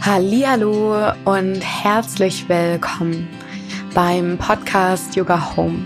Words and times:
Hallo 0.00 1.12
und 1.24 1.60
herzlich 1.60 2.48
willkommen 2.48 3.28
beim 3.94 4.38
Podcast 4.38 5.16
Yoga 5.16 5.56
Home. 5.56 5.84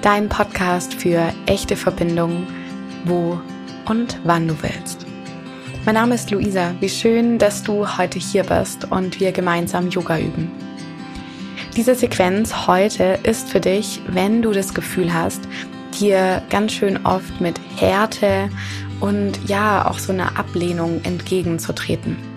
Dein 0.00 0.30
Podcast 0.30 0.94
für 0.94 1.32
echte 1.44 1.76
Verbindung, 1.76 2.46
wo 3.04 3.38
und 3.84 4.18
wann 4.24 4.48
du 4.48 4.54
willst. 4.62 5.06
Mein 5.84 5.94
Name 5.94 6.14
ist 6.14 6.30
Luisa. 6.30 6.74
Wie 6.80 6.88
schön, 6.88 7.38
dass 7.38 7.62
du 7.62 7.98
heute 7.98 8.18
hier 8.18 8.44
bist 8.44 8.90
und 8.90 9.20
wir 9.20 9.30
gemeinsam 9.30 9.90
Yoga 9.90 10.18
üben. 10.18 10.50
Diese 11.76 11.94
Sequenz 11.94 12.66
heute 12.66 13.18
ist 13.24 13.50
für 13.50 13.60
dich, 13.60 14.00
wenn 14.08 14.40
du 14.40 14.52
das 14.52 14.72
Gefühl 14.72 15.12
hast, 15.12 15.42
dir 16.00 16.42
ganz 16.48 16.72
schön 16.72 17.04
oft 17.04 17.42
mit 17.42 17.60
Härte 17.76 18.48
und 19.00 19.38
ja 19.46 19.86
auch 19.86 19.98
so 19.98 20.12
einer 20.12 20.38
Ablehnung 20.38 21.02
entgegenzutreten. 21.04 22.33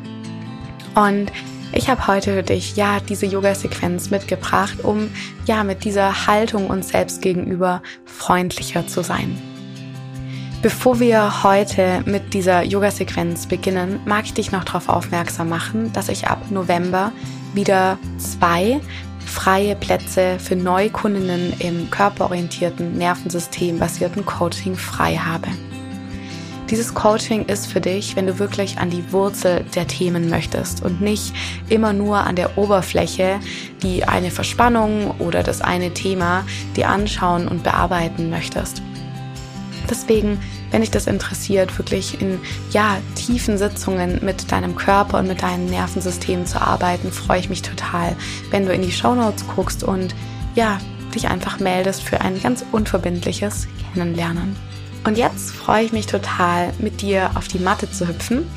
Und 0.98 1.32
ich 1.74 1.90
habe 1.90 2.08
heute 2.08 2.34
für 2.34 2.44
dich 2.44 2.76
ja 2.76 3.00
diese 3.00 3.28
Yoga-Sequenz 3.28 4.10
mitgebracht, 4.10 4.84
um 4.84 5.12
ja 5.46 5.64
mit 5.64 5.84
dieser 5.84 6.26
Haltung 6.26 6.68
uns 6.68 6.90
selbst 6.90 7.22
gegenüber 7.22 7.84
freundlicher 8.06 8.88
zu 8.88 9.04
sein. 9.04 9.38
Bevor 10.64 11.00
wir 11.00 11.44
heute 11.44 12.02
mit 12.06 12.34
dieser 12.34 12.64
Yoga-Sequenz 12.64 13.46
beginnen, 13.46 14.00
mag 14.06 14.26
ich 14.26 14.34
dich 14.34 14.52
noch 14.52 14.64
darauf 14.64 14.90
aufmerksam 14.90 15.50
machen, 15.50 15.94
dass 15.94 16.10
ich 16.10 16.26
ab 16.26 16.50
November 16.50 17.12
wieder 17.54 18.00
zwei 18.18 18.80
freie 19.24 19.76
Plätze 19.76 20.40
für 20.40 20.56
Neukundinnen 20.56 21.54
im 21.60 21.92
körperorientierten, 21.92 22.98
nervensystembasierten 22.98 24.26
Coaching 24.26 24.76
frei 24.76 25.18
habe. 25.18 25.50
Dieses 26.70 26.94
Coaching 26.94 27.46
ist 27.46 27.68
für 27.68 27.80
dich, 27.80 28.18
wenn 28.18 28.28
du 28.28 28.40
wirklich 28.40 28.78
an 28.78 28.90
die 28.90 29.14
Wurzel 29.14 29.64
der 29.74 29.88
Themen 29.88 30.30
möchtest 30.30 30.84
und 30.84 31.00
nicht 31.00 31.34
immer 31.70 31.94
nur 31.94 32.18
an 32.18 32.36
der 32.36 32.58
Oberfläche 32.58 33.40
die 33.82 34.04
eine 34.04 34.32
Verspannung 34.32 35.12
oder 35.20 35.44
das 35.44 35.62
eine 35.62 35.94
Thema 35.94 36.46
dir 36.76 36.90
anschauen 36.90 37.48
und 37.48 37.64
bearbeiten 37.64 38.30
möchtest. 38.30 38.82
Deswegen, 39.90 40.40
wenn 40.72 40.82
dich 40.82 40.92
das 40.92 41.08
interessiert, 41.08 41.78
wirklich 41.78 42.20
in 42.22 42.40
ja, 42.72 42.98
tiefen 43.16 43.58
Sitzungen 43.58 44.20
mit 44.22 44.52
deinem 44.52 44.76
Körper 44.76 45.20
und 45.20 45.28
mit 45.28 45.42
deinem 45.44 45.68
Nervensystem 45.68 46.46
zu 46.46 46.62
arbeiten, 46.62 47.14
freue 47.14 47.40
ich 47.40 47.50
mich 47.50 47.62
total, 47.62 48.18
wenn 48.52 48.66
du 48.66 48.74
in 48.74 48.82
die 48.82 48.92
Show 48.92 49.16
Notes 49.16 49.46
guckst 49.56 49.84
und 49.84 50.14
ja, 50.56 50.80
dich 51.16 51.30
einfach 51.30 51.60
meldest 51.60 52.04
für 52.04 52.20
ein 52.20 52.42
ganz 52.42 52.66
unverbindliches 52.74 53.70
Kennenlernen. 53.94 54.58
Und 55.04 55.18
jetzt 55.18 55.52
freue 55.52 55.86
ich 55.86 55.94
mich 55.94 56.06
total, 56.06 56.74
mit 56.80 57.02
dir 57.02 57.32
auf 57.36 57.48
die 57.48 57.60
Matte 57.60 57.90
zu 57.90 58.08
hüpfen. 58.08 58.50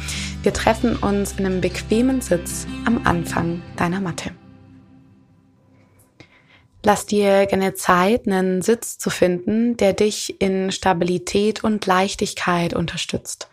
Wir 0.42 0.52
treffen 0.52 0.96
uns 0.96 1.32
in 1.32 1.46
einem 1.46 1.60
bequemen 1.60 2.20
Sitz 2.20 2.66
am 2.86 3.02
Anfang 3.04 3.62
deiner 3.76 4.00
Matte. 4.00 4.30
Lass 6.82 7.04
dir 7.04 7.46
gerne 7.46 7.74
Zeit, 7.74 8.26
einen 8.26 8.62
Sitz 8.62 8.96
zu 8.96 9.10
finden, 9.10 9.76
der 9.76 9.92
dich 9.92 10.40
in 10.40 10.72
Stabilität 10.72 11.62
und 11.62 11.84
Leichtigkeit 11.84 12.72
unterstützt. 12.72 13.48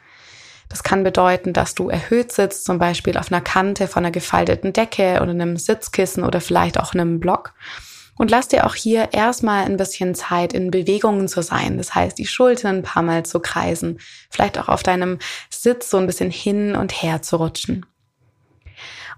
Das 0.70 0.84
kann 0.84 1.04
bedeuten, 1.04 1.54
dass 1.54 1.76
du 1.76 1.90
erhöht 1.90 2.32
sitzt, 2.32 2.66
zum 2.66 2.78
Beispiel 2.78 3.18
auf 3.18 3.32
einer 3.32 3.42
Kante 3.42 3.88
von 3.88 4.04
einer 4.04 4.12
gefalteten 4.12 4.74
Decke 4.74 5.20
oder 5.22 5.32
einem 5.32 5.58
Sitzkissen 5.58 6.24
oder 6.24 6.42
vielleicht 6.42 6.80
auch 6.80 6.94
einem 6.94 7.20
Block. 7.20 7.54
Und 8.18 8.32
lass 8.32 8.48
dir 8.48 8.66
auch 8.66 8.76
hier 8.76 9.10
erstmal 9.14 9.66
ein 9.66 9.78
bisschen 9.78 10.16
Zeit, 10.16 10.54
in 10.54 10.72
Bewegungen 10.72 11.28
zu 11.28 11.42
sein. 11.42 11.78
Das 11.78 11.94
heißt, 11.94 12.18
die 12.18 12.26
Schultern 12.26 12.78
ein 12.78 12.84
paar 12.84 13.04
Mal 13.04 13.26
zu 13.26 13.40
kreisen. 13.40 14.00
Vielleicht 14.30 14.58
auch 14.58 14.68
auf 14.70 14.84
deinem 14.84 15.20
Sitz 15.50 15.90
so 15.90 15.98
ein 15.98 16.08
bisschen 16.08 16.32
hin 16.32 16.76
und 16.76 16.92
her 16.92 17.22
zu 17.22 17.38
rutschen. 17.38 17.86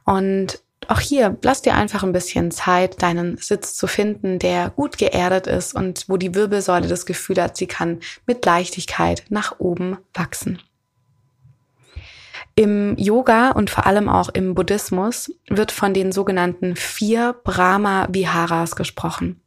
Und 0.06 0.61
auch 0.88 1.00
hier, 1.00 1.38
lass 1.44 1.61
dir 1.61 1.75
einfach 1.75 2.03
ein 2.03 2.14
bisschen 2.14 2.52
Zeit, 2.52 3.02
deinen 3.02 3.38
Sitz 3.38 3.75
zu 3.75 3.86
finden, 3.86 4.39
der 4.39 4.72
gut 4.72 4.97
geerdet 4.97 5.45
ist 5.45 5.75
und 5.75 6.06
wo 6.08 6.17
die 6.17 6.34
Wirbelsäule 6.34 6.88
das 6.88 7.06
Gefühl 7.06 7.41
hat, 7.41 7.57
sie 7.57 7.68
kann 7.68 8.00
mit 8.25 8.45
Leichtigkeit 8.45 9.24
nach 9.29 9.59
oben 9.59 9.97
wachsen. 10.13 10.59
Im 12.59 12.97
Yoga 12.97 13.52
und 13.52 13.70
vor 13.70 13.86
allem 13.86 14.09
auch 14.09 14.28
im 14.28 14.53
Buddhismus 14.53 15.31
wird 15.47 15.72
von 15.72 15.94
den 15.94 16.12
sogenannten 16.12 16.75
vier 16.75 17.34
Brahma 17.46 18.09
Viharas 18.12 18.75
gesprochen. 18.75 19.40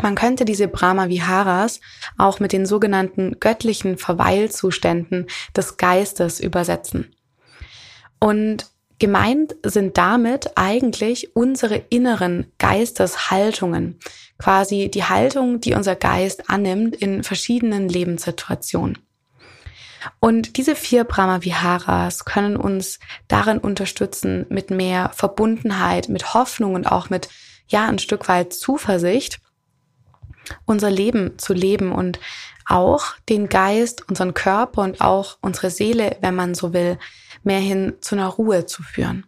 Man 0.00 0.14
könnte 0.14 0.44
diese 0.44 0.68
Brahma 0.68 1.08
Viharas 1.08 1.80
auch 2.16 2.38
mit 2.38 2.52
den 2.52 2.64
sogenannten 2.64 3.40
göttlichen 3.40 3.98
Verweilzuständen 3.98 5.26
des 5.56 5.78
Geistes 5.78 6.38
übersetzen. 6.38 7.16
Und 8.20 8.70
gemeint 9.00 9.56
sind 9.64 9.98
damit 9.98 10.52
eigentlich 10.54 11.34
unsere 11.34 11.82
inneren 11.90 12.52
Geisteshaltungen, 12.58 13.98
quasi 14.38 14.88
die 14.92 15.02
Haltung, 15.02 15.58
die 15.58 15.74
unser 15.74 15.96
Geist 15.96 16.48
annimmt 16.48 16.94
in 16.94 17.24
verschiedenen 17.24 17.88
Lebenssituationen. 17.88 19.03
Und 20.20 20.56
diese 20.56 20.76
vier 20.76 21.04
Brahma-Viharas 21.04 22.24
können 22.24 22.56
uns 22.56 22.98
darin 23.28 23.58
unterstützen, 23.58 24.46
mit 24.48 24.70
mehr 24.70 25.10
Verbundenheit, 25.14 26.08
mit 26.08 26.34
Hoffnung 26.34 26.74
und 26.74 26.86
auch 26.86 27.10
mit, 27.10 27.28
ja, 27.68 27.86
ein 27.86 27.98
Stück 27.98 28.28
weit 28.28 28.52
Zuversicht, 28.52 29.40
unser 30.66 30.90
Leben 30.90 31.38
zu 31.38 31.54
leben 31.54 31.92
und 31.92 32.18
auch 32.66 33.14
den 33.28 33.48
Geist, 33.48 34.08
unseren 34.08 34.34
Körper 34.34 34.82
und 34.82 35.00
auch 35.00 35.38
unsere 35.40 35.70
Seele, 35.70 36.16
wenn 36.20 36.34
man 36.34 36.54
so 36.54 36.72
will, 36.72 36.98
mehr 37.42 37.60
hin 37.60 37.94
zu 38.00 38.14
einer 38.14 38.28
Ruhe 38.28 38.66
zu 38.66 38.82
führen. 38.82 39.26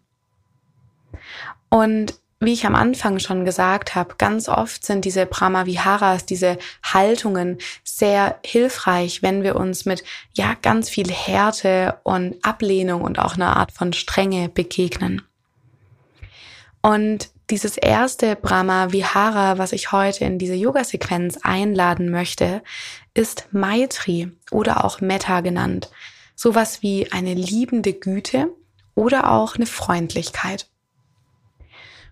Und 1.69 2.15
wie 2.38 2.52
ich 2.52 2.66
am 2.66 2.74
Anfang 2.74 3.19
schon 3.19 3.44
gesagt 3.44 3.94
habe, 3.94 4.16
ganz 4.19 4.48
oft 4.48 4.84
sind 4.84 5.04
diese 5.04 5.24
Brahmaviharas, 5.24 6.26
diese 6.26 6.58
Haltungen 6.82 7.58
sehr 7.82 8.38
hilfreich, 8.44 9.22
wenn 9.22 9.42
wir 9.42 9.56
uns 9.56 9.86
mit 9.86 10.04
ja 10.34 10.54
ganz 10.60 10.91
viel 10.91 11.10
Härte 11.10 11.98
und 12.02 12.36
Ablehnung 12.42 13.00
und 13.00 13.19
auch 13.19 13.34
einer 13.34 13.56
Art 13.56 13.72
von 13.72 13.94
Strenge 13.94 14.50
begegnen. 14.50 15.22
Und 16.82 17.30
dieses 17.48 17.76
erste 17.76 18.36
Brahma 18.36 18.92
Vihara, 18.92 19.56
was 19.56 19.72
ich 19.72 19.92
heute 19.92 20.24
in 20.24 20.38
diese 20.38 20.54
Yoga-Sequenz 20.54 21.38
einladen 21.42 22.10
möchte, 22.10 22.62
ist 23.14 23.48
Maitri 23.50 24.30
oder 24.50 24.84
auch 24.84 25.00
Metta 25.00 25.41
genannt. 25.41 25.91
Sowas 26.34 26.82
wie 26.82 27.10
eine 27.12 27.34
liebende 27.34 27.92
Güte 27.94 28.48
oder 28.94 29.30
auch 29.30 29.56
eine 29.56 29.66
Freundlichkeit. 29.66 30.68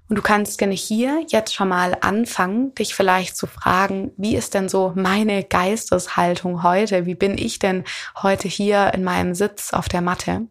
Und 0.09 0.17
du 0.17 0.23
kannst 0.23 0.59
gerne 0.59 0.75
hier 0.75 1.25
jetzt 1.29 1.55
schon 1.55 1.69
mal 1.69 1.97
anfangen, 2.03 2.75
dich 2.75 2.95
vielleicht 2.95 3.37
zu 3.37 3.47
fragen, 3.47 4.13
wie 4.19 4.37
ist 4.37 4.53
denn 4.53 4.69
so 4.69 4.93
meine 4.95 5.43
Geisteshaltung 5.45 6.63
heute? 6.63 7.07
Wie 7.07 7.15
bin 7.15 7.39
ich 7.39 7.59
denn 7.59 7.85
heute 8.23 8.47
hier 8.47 8.93
in 8.93 9.03
meinem 9.03 9.35
Sitz 9.35 9.73
auf 9.73 9.89
der 9.89 10.03
Matte? 10.03 10.47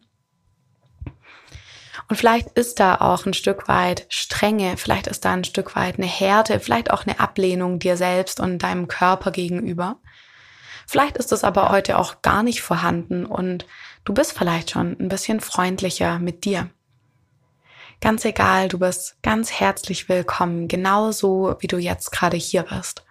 Und 2.09 2.18
vielleicht 2.18 2.52
ist 2.58 2.80
da 2.80 2.96
auch 2.96 3.25
ein 3.25 3.34
Stück 3.34 3.68
weit 3.68 4.06
Strenge, 4.09 4.75
vielleicht 4.78 5.08
ist 5.08 5.24
da 5.24 5.34
ein 5.34 5.44
Stück 5.44 5.75
weit 5.75 5.97
eine 5.97 6.08
Härte, 6.08 6.59
vielleicht 6.59 6.91
auch 6.91 7.06
eine 7.06 7.20
Ablehnung 7.20 7.80
dir 7.80 7.96
selbst 7.96 8.40
und 8.40 8.59
deinem 8.59 8.88
Körper 8.88 9.31
gegenüber. 9.31 9.97
Vielleicht 10.85 11.18
ist 11.18 11.31
es 11.31 11.44
aber 11.44 11.70
heute 11.70 11.97
auch 11.97 12.22
gar 12.22 12.44
nicht 12.44 12.62
vorhanden 12.62 13.25
und 13.25 13.66
du 14.03 14.14
bist 14.14 14.38
vielleicht 14.38 14.72
schon 14.72 14.97
ein 15.00 15.08
bisschen 15.08 15.40
freundlicher 15.40 16.20
mit 16.20 16.44
dir. 16.44 16.70
Ganz 18.03 18.25
egal, 18.25 18.68
du 18.68 18.80
bist 18.80 19.16
ganz 19.24 19.50
herzlich 19.50 20.09
willkommen, 20.09 20.68
genauso 20.68 21.56
wie 21.59 21.68
du 21.68 21.78
jetzt 21.78 22.12
gerade 22.12 22.36
hier 22.36 22.64
bist. 22.64 23.06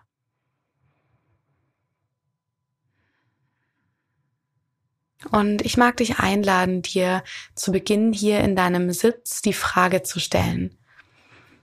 Und 5.30 5.62
ich 5.62 5.78
mag 5.78 5.96
dich 5.96 6.18
einladen, 6.18 6.82
dir 6.82 7.24
zu 7.54 7.72
Beginn 7.72 8.12
hier 8.12 8.40
in 8.40 8.54
deinem 8.54 8.90
Sitz 8.90 9.40
die 9.40 9.54
Frage 9.54 10.02
zu 10.02 10.20
stellen. 10.20 10.76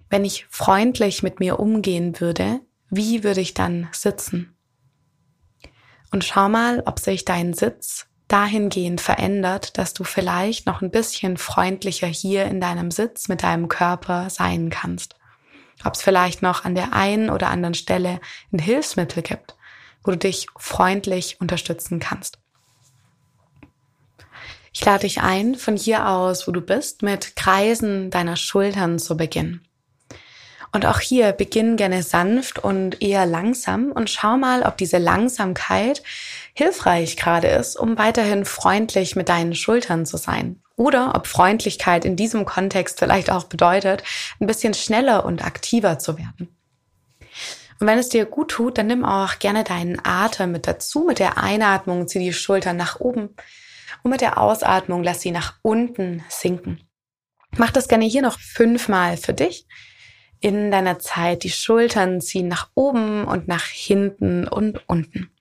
Wenn 0.09 0.25
ich 0.25 0.47
freundlich 0.49 1.21
mit 1.21 1.39
mir 1.39 1.59
umgehen 1.59 2.19
würde, 2.19 2.61
wie 2.89 3.23
würde 3.23 3.41
ich 3.41 3.53
dann 3.53 3.89
sitzen? 3.91 4.57
Und 6.09 6.23
schau 6.23 6.49
mal, 6.49 6.81
ob 6.87 6.97
sich 6.97 7.25
dein 7.25 7.53
Sitz 7.53 8.08
dahingehend 8.29 9.01
verändert, 9.01 9.77
dass 9.77 9.93
du 9.93 10.03
vielleicht 10.03 10.65
noch 10.65 10.81
ein 10.81 10.91
bisschen 10.91 11.37
freundlicher 11.37 12.07
hier 12.07 12.45
in 12.45 12.61
deinem 12.61 12.91
Sitz 12.91 13.27
mit 13.27 13.43
deinem 13.43 13.67
Körper 13.67 14.29
sein 14.29 14.69
kannst. 14.69 15.15
Ob 15.83 15.95
es 15.95 16.01
vielleicht 16.01 16.41
noch 16.41 16.63
an 16.63 16.75
der 16.75 16.93
einen 16.93 17.29
oder 17.29 17.49
anderen 17.49 17.73
Stelle 17.73 18.21
ein 18.53 18.59
Hilfsmittel 18.59 19.23
gibt, 19.23 19.55
wo 20.03 20.11
du 20.11 20.17
dich 20.17 20.47
freundlich 20.57 21.41
unterstützen 21.41 21.99
kannst. 21.99 22.39
Ich 24.71 24.85
lade 24.85 25.01
dich 25.01 25.21
ein, 25.21 25.55
von 25.55 25.75
hier 25.75 26.07
aus, 26.07 26.47
wo 26.47 26.51
du 26.51 26.61
bist, 26.61 27.01
mit 27.01 27.35
Kreisen 27.35 28.11
deiner 28.11 28.35
Schultern 28.35 28.99
zu 28.99 29.17
beginnen. 29.17 29.67
Und 30.71 30.85
auch 30.85 30.99
hier 30.99 31.31
beginn 31.31 31.77
gerne 31.77 32.03
sanft 32.03 32.59
und 32.59 33.01
eher 33.01 33.25
langsam 33.25 33.91
und 33.91 34.09
schau 34.09 34.37
mal, 34.37 34.61
ob 34.61 34.77
diese 34.77 34.99
Langsamkeit 34.99 36.03
hilfreich 36.59 37.17
gerade 37.17 37.47
ist, 37.47 37.75
um 37.75 37.97
weiterhin 37.97 38.45
freundlich 38.45 39.15
mit 39.15 39.29
deinen 39.29 39.55
Schultern 39.55 40.05
zu 40.05 40.17
sein. 40.17 40.61
Oder 40.75 41.15
ob 41.15 41.25
Freundlichkeit 41.25 42.05
in 42.05 42.15
diesem 42.15 42.45
Kontext 42.45 42.99
vielleicht 42.99 43.31
auch 43.31 43.45
bedeutet, 43.45 44.03
ein 44.39 44.45
bisschen 44.45 44.73
schneller 44.73 45.25
und 45.25 45.43
aktiver 45.43 45.97
zu 45.97 46.17
werden. 46.17 46.55
Und 47.79 47.87
wenn 47.87 47.97
es 47.97 48.09
dir 48.09 48.25
gut 48.25 48.51
tut, 48.51 48.77
dann 48.77 48.87
nimm 48.87 49.05
auch 49.05 49.39
gerne 49.39 49.63
deinen 49.63 49.99
Atem 50.03 50.51
mit 50.51 50.67
dazu. 50.67 51.05
Mit 51.07 51.19
der 51.19 51.37
Einatmung 51.37 52.07
zieh 52.07 52.19
die 52.19 52.33
Schultern 52.33 52.77
nach 52.77 52.99
oben 52.99 53.29
und 54.03 54.11
mit 54.11 54.21
der 54.21 54.37
Ausatmung 54.37 55.01
lass 55.01 55.21
sie 55.21 55.31
nach 55.31 55.55
unten 55.61 56.23
sinken. 56.29 56.81
Mach 57.57 57.71
das 57.71 57.87
gerne 57.87 58.05
hier 58.05 58.21
noch 58.21 58.37
fünfmal 58.37 59.17
für 59.17 59.33
dich. 59.33 59.65
In 60.41 60.71
deiner 60.71 60.99
Zeit 60.99 61.43
die 61.43 61.49
Schultern 61.49 62.21
ziehen 62.21 62.47
nach 62.47 62.69
oben 62.75 63.25
und 63.25 63.47
nach 63.47 63.65
hinten 63.65 64.47
und 64.47 64.87
unten. 64.87 65.31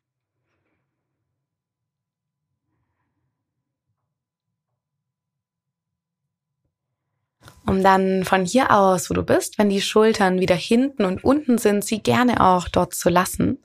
Um 7.69 7.83
dann 7.83 8.25
von 8.25 8.45
hier 8.45 8.71
aus, 8.71 9.11
wo 9.11 9.15
du 9.15 9.23
bist, 9.23 9.59
wenn 9.59 9.69
die 9.69 9.81
Schultern 9.81 10.41
wieder 10.41 10.55
hinten 10.55 11.05
und 11.05 11.23
unten 11.23 11.59
sind, 11.59 11.85
sie 11.85 12.03
gerne 12.03 12.41
auch 12.45 12.69
dort 12.69 12.95
zu 12.95 13.09
lassen. 13.09 13.59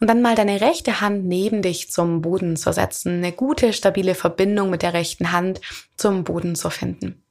Und 0.00 0.08
dann 0.08 0.22
mal 0.22 0.34
deine 0.34 0.60
rechte 0.60 1.00
Hand 1.00 1.26
neben 1.26 1.62
dich 1.62 1.90
zum 1.90 2.22
Boden 2.22 2.56
zu 2.56 2.72
setzen, 2.72 3.18
eine 3.18 3.32
gute, 3.32 3.72
stabile 3.72 4.14
Verbindung 4.14 4.70
mit 4.70 4.82
der 4.82 4.94
rechten 4.94 5.32
Hand 5.32 5.60
zum 5.96 6.24
Boden 6.24 6.54
zu 6.56 6.70
finden. 6.70 7.22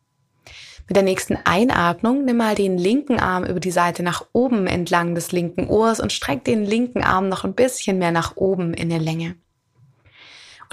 Mit 0.87 0.97
der 0.97 1.03
nächsten 1.03 1.37
Einatmung 1.45 2.25
nimm 2.25 2.37
mal 2.37 2.55
den 2.55 2.77
linken 2.77 3.19
Arm 3.19 3.45
über 3.45 3.59
die 3.59 3.71
Seite 3.71 4.03
nach 4.03 4.25
oben 4.33 4.67
entlang 4.67 5.15
des 5.15 5.31
linken 5.31 5.67
Ohrs 5.67 5.99
und 5.99 6.11
streck 6.11 6.43
den 6.43 6.65
linken 6.65 7.03
Arm 7.03 7.29
noch 7.29 7.45
ein 7.45 7.53
bisschen 7.53 7.97
mehr 7.97 8.11
nach 8.11 8.35
oben 8.35 8.73
in 8.73 8.89
der 8.89 8.99
Länge. 8.99 9.35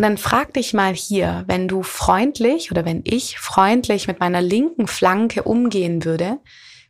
Und 0.01 0.05
dann 0.05 0.17
frag 0.17 0.55
dich 0.55 0.73
mal 0.73 0.95
hier, 0.95 1.45
wenn 1.47 1.69
du 1.69 1.83
freundlich 1.83 2.71
oder 2.71 2.87
wenn 2.87 3.03
ich 3.05 3.39
freundlich 3.39 4.09
mit 4.09 4.19
meiner 4.19 4.41
linken 4.41 4.87
Flanke 4.87 5.43
umgehen 5.43 6.07
würde, 6.07 6.39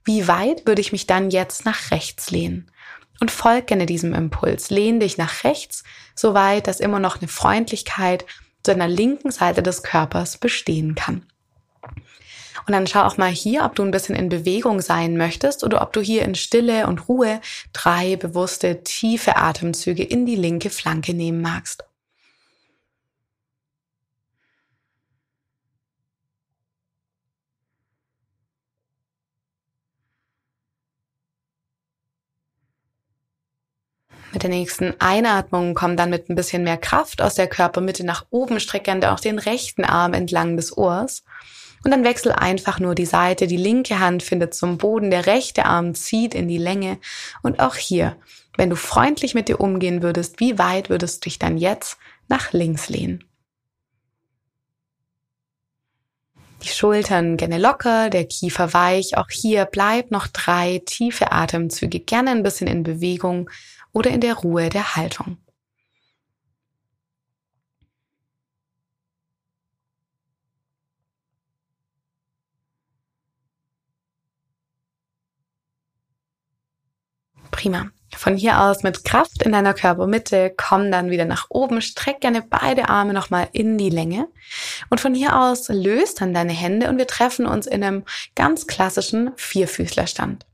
wie 0.04 0.28
weit 0.28 0.64
würde 0.64 0.80
ich 0.80 0.92
mich 0.92 1.08
dann 1.08 1.32
jetzt 1.32 1.64
nach 1.64 1.90
rechts 1.90 2.30
lehnen? 2.30 2.70
Und 3.18 3.32
folg 3.32 3.66
gerne 3.66 3.86
diesem 3.86 4.14
Impuls. 4.14 4.70
Lehn 4.70 5.00
dich 5.00 5.18
nach 5.18 5.42
rechts, 5.42 5.82
so 6.14 6.34
weit, 6.34 6.68
dass 6.68 6.78
immer 6.78 7.00
noch 7.00 7.18
eine 7.18 7.26
Freundlichkeit 7.26 8.26
zu 8.62 8.70
deiner 8.70 8.86
linken 8.86 9.32
Seite 9.32 9.64
des 9.64 9.82
Körpers 9.82 10.38
bestehen 10.38 10.94
kann. 10.94 11.26
Und 12.68 12.74
dann 12.74 12.86
schau 12.86 13.02
auch 13.02 13.16
mal 13.16 13.32
hier, 13.32 13.64
ob 13.64 13.74
du 13.74 13.82
ein 13.82 13.90
bisschen 13.90 14.14
in 14.14 14.28
Bewegung 14.28 14.80
sein 14.80 15.16
möchtest 15.16 15.64
oder 15.64 15.82
ob 15.82 15.92
du 15.92 16.00
hier 16.00 16.22
in 16.22 16.36
Stille 16.36 16.86
und 16.86 17.08
Ruhe 17.08 17.40
drei 17.72 18.14
bewusste, 18.14 18.84
tiefe 18.84 19.36
Atemzüge 19.36 20.04
in 20.04 20.26
die 20.26 20.36
linke 20.36 20.70
Flanke 20.70 21.12
nehmen 21.12 21.40
magst. 21.40 21.89
Mit 34.32 34.42
der 34.44 34.50
nächsten 34.50 34.94
Einatmung 35.00 35.74
komm 35.74 35.96
dann 35.96 36.10
mit 36.10 36.28
ein 36.28 36.36
bisschen 36.36 36.62
mehr 36.62 36.76
Kraft 36.76 37.20
aus 37.20 37.34
der 37.34 37.48
Körpermitte 37.48 38.04
nach 38.04 38.26
oben, 38.30 38.60
streckend 38.60 39.04
auch 39.04 39.18
den 39.18 39.38
rechten 39.38 39.84
Arm 39.84 40.14
entlang 40.14 40.56
des 40.56 40.76
Ohrs. 40.76 41.24
Und 41.82 41.90
dann 41.90 42.04
wechsel 42.04 42.32
einfach 42.32 42.78
nur 42.78 42.94
die 42.94 43.06
Seite. 43.06 43.46
Die 43.46 43.56
linke 43.56 43.98
Hand 43.98 44.22
findet 44.22 44.54
zum 44.54 44.78
Boden, 44.78 45.10
der 45.10 45.26
rechte 45.26 45.64
Arm 45.64 45.94
zieht 45.94 46.34
in 46.34 46.46
die 46.46 46.58
Länge. 46.58 46.98
Und 47.42 47.58
auch 47.58 47.74
hier, 47.74 48.16
wenn 48.56 48.70
du 48.70 48.76
freundlich 48.76 49.34
mit 49.34 49.48
dir 49.48 49.60
umgehen 49.60 50.02
würdest, 50.02 50.40
wie 50.40 50.58
weit 50.58 50.90
würdest 50.90 51.24
du 51.24 51.28
dich 51.28 51.38
dann 51.38 51.56
jetzt 51.56 51.96
nach 52.28 52.52
links 52.52 52.88
lehnen? 52.88 53.24
Die 56.62 56.68
Schultern 56.68 57.36
gerne 57.36 57.58
locker, 57.58 58.10
der 58.10 58.26
Kiefer 58.26 58.74
weich. 58.74 59.16
Auch 59.16 59.30
hier 59.30 59.64
bleibt 59.64 60.10
noch 60.10 60.26
drei 60.26 60.82
tiefe 60.84 61.32
Atemzüge, 61.32 62.00
gerne 62.00 62.30
ein 62.30 62.42
bisschen 62.42 62.66
in 62.66 62.82
Bewegung 62.82 63.48
oder 63.92 64.10
in 64.10 64.20
der 64.20 64.34
Ruhe 64.34 64.68
der 64.68 64.96
Haltung. 64.96 65.38
Prima. 77.60 77.90
Von 78.16 78.36
hier 78.36 78.58
aus 78.62 78.82
mit 78.82 79.04
Kraft 79.04 79.42
in 79.42 79.52
deiner 79.52 79.74
Körpermitte, 79.74 80.54
komm 80.56 80.90
dann 80.90 81.10
wieder 81.10 81.26
nach 81.26 81.46
oben, 81.50 81.82
streck 81.82 82.22
gerne 82.22 82.40
beide 82.40 82.88
Arme 82.88 83.12
nochmal 83.12 83.48
in 83.52 83.76
die 83.76 83.90
Länge. 83.90 84.28
Und 84.88 84.98
von 84.98 85.14
hier 85.14 85.38
aus 85.38 85.68
löst 85.68 86.22
dann 86.22 86.32
deine 86.32 86.54
Hände 86.54 86.88
und 86.88 86.96
wir 86.96 87.06
treffen 87.06 87.44
uns 87.44 87.66
in 87.66 87.84
einem 87.84 88.04
ganz 88.34 88.66
klassischen 88.66 89.32
Vierfüßlerstand. 89.36 90.46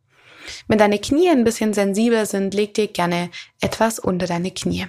Wenn 0.67 0.79
deine 0.79 0.99
Knie 0.99 1.29
ein 1.31 1.45
bisschen 1.45 1.75
sensibel 1.75 2.27
sind, 2.27 2.55
leg 2.55 2.75
dir 2.75 2.89
gerne 2.89 3.31
etwas 3.61 4.01
unter 4.01 4.27
deine 4.27 4.51
Knie. 4.51 4.87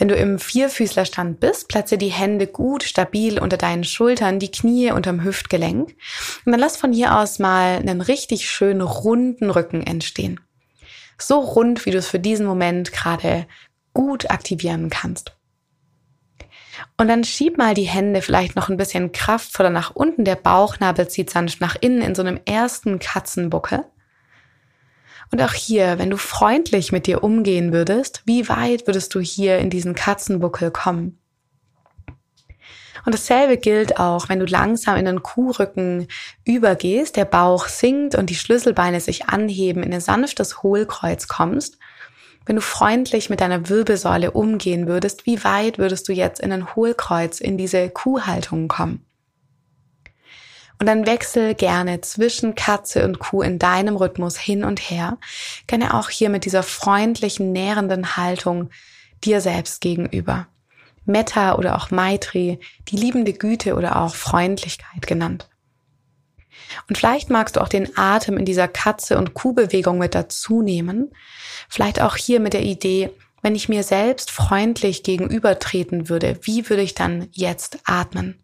Wenn 0.00 0.08
du 0.08 0.14
im 0.14 0.38
Vierfüßlerstand 0.38 1.40
bist, 1.40 1.68
platze 1.68 1.98
die 1.98 2.08
Hände 2.08 2.46
gut 2.46 2.84
stabil 2.84 3.38
unter 3.38 3.58
deinen 3.58 3.84
Schultern, 3.84 4.38
die 4.38 4.50
Knie 4.50 4.92
unterm 4.92 5.22
Hüftgelenk. 5.22 5.94
Und 6.46 6.52
dann 6.52 6.58
lass 6.58 6.78
von 6.78 6.90
hier 6.90 7.18
aus 7.18 7.38
mal 7.38 7.76
einen 7.76 8.00
richtig 8.00 8.48
schönen 8.48 8.80
runden 8.80 9.50
Rücken 9.50 9.86
entstehen. 9.86 10.40
So 11.18 11.38
rund, 11.40 11.84
wie 11.84 11.90
du 11.90 11.98
es 11.98 12.08
für 12.08 12.18
diesen 12.18 12.46
Moment 12.46 12.92
gerade 12.92 13.46
gut 13.92 14.30
aktivieren 14.30 14.88
kannst. 14.88 15.36
Und 16.96 17.08
dann 17.08 17.22
schieb 17.22 17.58
mal 17.58 17.74
die 17.74 17.82
Hände 17.82 18.22
vielleicht 18.22 18.56
noch 18.56 18.70
ein 18.70 18.78
bisschen 18.78 19.12
kraftvoller 19.12 19.68
nach 19.68 19.94
unten. 19.94 20.24
Der 20.24 20.36
Bauchnabel 20.36 21.08
zieht 21.08 21.28
sanft 21.28 21.60
nach 21.60 21.76
innen 21.78 22.00
in 22.00 22.14
so 22.14 22.22
einem 22.22 22.40
ersten 22.46 23.00
Katzenbuckel. 23.00 23.84
Und 25.32 25.42
auch 25.42 25.52
hier, 25.52 25.98
wenn 25.98 26.10
du 26.10 26.16
freundlich 26.16 26.92
mit 26.92 27.06
dir 27.06 27.22
umgehen 27.22 27.72
würdest, 27.72 28.22
wie 28.26 28.48
weit 28.48 28.86
würdest 28.86 29.14
du 29.14 29.20
hier 29.20 29.58
in 29.58 29.70
diesen 29.70 29.94
Katzenbuckel 29.94 30.70
kommen? 30.70 31.18
Und 33.06 33.14
dasselbe 33.14 33.56
gilt 33.56 33.98
auch, 33.98 34.28
wenn 34.28 34.40
du 34.40 34.44
langsam 34.44 34.96
in 34.96 35.06
den 35.06 35.22
Kuhrücken 35.22 36.08
übergehst, 36.44 37.16
der 37.16 37.24
Bauch 37.24 37.68
sinkt 37.68 38.14
und 38.14 38.28
die 38.28 38.34
Schlüsselbeine 38.34 39.00
sich 39.00 39.26
anheben, 39.26 39.82
in 39.82 39.94
ein 39.94 40.00
sanftes 40.00 40.62
Hohlkreuz 40.62 41.28
kommst 41.28 41.78
wenn 42.46 42.56
du 42.56 42.62
freundlich 42.62 43.30
mit 43.30 43.40
deiner 43.40 43.68
Wirbelsäule 43.68 44.32
umgehen 44.32 44.88
würdest, 44.88 45.26
wie 45.26 45.44
weit 45.44 45.78
würdest 45.78 46.08
du 46.08 46.12
jetzt 46.12 46.40
in 46.40 46.52
ein 46.52 46.74
Hohlkreuz, 46.74 47.40
in 47.40 47.56
diese 47.56 47.88
Kuhhaltung 47.90 48.68
kommen? 48.68 49.06
Und 50.80 50.86
dann 50.86 51.06
wechsel 51.06 51.54
gerne 51.54 52.00
zwischen 52.00 52.54
Katze 52.54 53.04
und 53.04 53.18
Kuh 53.18 53.42
in 53.42 53.58
deinem 53.58 53.96
Rhythmus 53.96 54.38
hin 54.38 54.64
und 54.64 54.80
her. 54.80 55.18
Gerne 55.66 55.92
auch 55.92 56.08
hier 56.08 56.30
mit 56.30 56.46
dieser 56.46 56.62
freundlichen, 56.62 57.52
nährenden 57.52 58.16
Haltung 58.16 58.70
dir 59.22 59.42
selbst 59.42 59.82
gegenüber. 59.82 60.46
Metta 61.04 61.56
oder 61.56 61.76
auch 61.76 61.90
Maitri, 61.90 62.60
die 62.88 62.96
liebende 62.96 63.34
Güte 63.34 63.74
oder 63.74 64.00
auch 64.00 64.14
Freundlichkeit 64.14 65.06
genannt. 65.06 65.50
Und 66.88 66.96
vielleicht 66.96 67.28
magst 67.28 67.56
du 67.56 67.60
auch 67.60 67.68
den 67.68 67.98
Atem 67.98 68.38
in 68.38 68.46
dieser 68.46 68.68
Katze- 68.68 69.18
und 69.18 69.34
Kuhbewegung 69.34 69.98
mit 69.98 70.14
dazu 70.14 70.62
nehmen. 70.62 71.12
Vielleicht 71.68 72.00
auch 72.00 72.16
hier 72.16 72.40
mit 72.40 72.54
der 72.54 72.62
Idee, 72.62 73.10
wenn 73.42 73.54
ich 73.54 73.68
mir 73.68 73.82
selbst 73.82 74.30
freundlich 74.30 75.02
gegenübertreten 75.02 76.08
würde, 76.08 76.38
wie 76.42 76.70
würde 76.70 76.82
ich 76.82 76.94
dann 76.94 77.28
jetzt 77.32 77.80
atmen? 77.84 78.42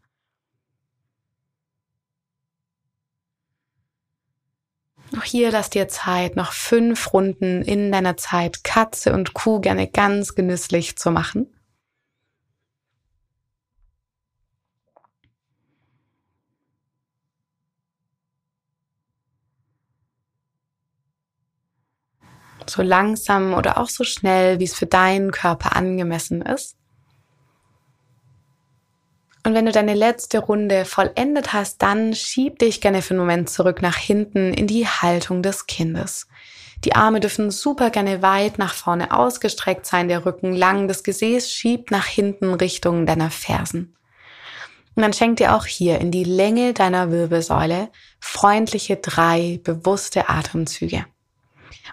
Auch 5.15 5.25
hier 5.25 5.51
lass 5.51 5.71
dir 5.71 5.89
Zeit, 5.89 6.37
noch 6.37 6.53
fünf 6.53 7.13
Runden 7.13 7.63
in 7.63 7.93
deiner 7.93 8.17
Zeit 8.17 8.65
Katze 8.65 9.13
und 9.13 9.35
Kuh 9.35 9.61
gerne 9.61 9.89
ganz 9.89 10.35
genüsslich 10.35 10.97
zu 10.97 11.11
machen. 11.11 11.53
so 22.71 22.83
langsam 22.83 23.55
oder 23.55 23.79
auch 23.79 23.89
so 23.89 24.05
schnell, 24.05 24.59
wie 24.59 24.65
es 24.65 24.75
für 24.75 24.87
deinen 24.87 25.31
Körper 25.31 25.77
angemessen 25.77 26.43
ist. 26.43 26.77
Und 29.47 29.55
wenn 29.55 29.67
du 29.67 29.71
deine 29.71 29.95
letzte 29.95 30.41
Runde 30.41 30.85
vollendet 30.85 31.53
hast, 31.53 31.81
dann 31.81 32.17
schieb 32.17 32.59
dich 32.59 32.81
gerne 32.81 33.01
für 33.01 33.11
einen 33.11 33.21
Moment 33.21 33.49
zurück 33.49 33.81
nach 33.81 33.97
hinten 33.97 34.53
in 34.53 34.67
die 34.67 34.89
Haltung 34.89 35.41
des 35.41 35.69
Kindes. 35.69 36.27
Die 36.85 36.97
Arme 36.97 37.21
dürfen 37.21 37.53
super 37.53 37.91
gerne 37.91 38.23
weit 38.23 38.59
nach 38.59 38.75
vorne 38.75 39.17
ausgestreckt 39.17 39.87
sein, 39.87 40.09
der 40.09 40.27
Rücken 40.27 40.53
lang, 40.53 40.89
das 40.89 41.05
Gesäß 41.05 41.49
schiebt 41.49 41.93
nach 41.93 42.07
hinten 42.07 42.55
Richtung 42.55 43.07
deiner 43.07 43.31
Fersen. 43.31 43.97
Und 44.97 45.03
dann 45.05 45.13
schenk 45.13 45.37
dir 45.37 45.55
auch 45.55 45.67
hier 45.67 46.01
in 46.01 46.11
die 46.11 46.25
Länge 46.25 46.73
deiner 46.73 47.13
Wirbelsäule 47.13 47.91
freundliche 48.19 48.97
drei 48.97 49.61
bewusste 49.63 50.29
Atemzüge. 50.29 51.07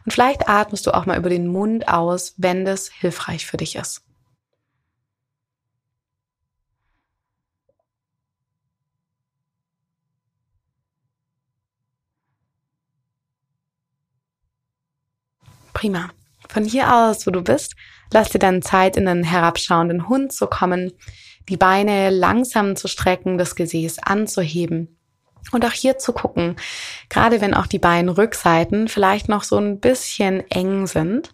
Und 0.05 0.11
vielleicht 0.11 0.49
atmest 0.49 0.87
du 0.87 0.91
auch 0.95 1.05
mal 1.05 1.19
über 1.19 1.29
den 1.29 1.45
Mund 1.45 1.87
aus, 1.87 2.33
wenn 2.37 2.65
das 2.65 2.89
hilfreich 2.89 3.45
für 3.45 3.57
dich 3.57 3.75
ist. 3.75 4.01
Prima. 15.83 16.11
Von 16.47 16.63
hier 16.63 16.95
aus, 16.95 17.27
wo 17.27 17.31
du 17.31 17.41
bist, 17.41 17.75
lass 18.13 18.29
dir 18.29 18.39
dann 18.39 18.61
Zeit, 18.61 18.95
in 18.95 19.05
einen 19.05 19.25
herabschauenden 19.25 20.07
Hund 20.07 20.31
zu 20.31 20.47
kommen, 20.47 20.93
die 21.49 21.57
Beine 21.57 22.09
langsam 22.09 22.77
zu 22.77 22.87
strecken, 22.87 23.37
das 23.37 23.55
Gesäß 23.55 23.99
anzuheben. 23.99 24.97
Und 25.51 25.65
auch 25.65 25.73
hier 25.73 25.97
zu 25.97 26.13
gucken, 26.13 26.55
gerade 27.09 27.41
wenn 27.41 27.53
auch 27.53 27.67
die 27.67 27.79
Beinrückseiten 27.79 28.87
vielleicht 28.87 29.27
noch 29.27 29.43
so 29.43 29.57
ein 29.57 29.81
bisschen 29.81 30.49
eng 30.49 30.87
sind, 30.87 31.31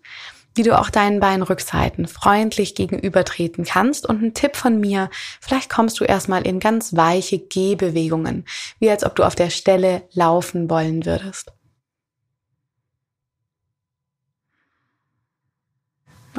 wie 0.55 0.63
du 0.63 0.79
auch 0.79 0.89
deinen 0.89 1.19
Beinrückseiten 1.19 2.07
freundlich 2.07 2.73
gegenübertreten 2.73 3.65
kannst. 3.65 4.09
Und 4.09 4.23
ein 4.23 4.33
Tipp 4.33 4.55
von 4.55 4.79
mir, 4.79 5.11
vielleicht 5.39 5.69
kommst 5.69 5.99
du 5.99 6.05
erstmal 6.05 6.47
in 6.47 6.59
ganz 6.59 6.95
weiche 6.95 7.37
Gehbewegungen, 7.37 8.45
wie 8.79 8.89
als 8.89 9.05
ob 9.05 9.15
du 9.15 9.21
auf 9.25 9.35
der 9.35 9.51
Stelle 9.51 10.01
laufen 10.11 10.71
wollen 10.71 11.05
würdest. 11.05 11.51